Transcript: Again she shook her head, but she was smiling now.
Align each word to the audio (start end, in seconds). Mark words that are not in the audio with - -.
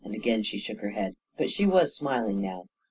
Again 0.03 0.41
she 0.41 0.57
shook 0.57 0.79
her 0.79 0.89
head, 0.89 1.13
but 1.37 1.51
she 1.51 1.67
was 1.67 1.95
smiling 1.95 2.41
now. 2.41 2.65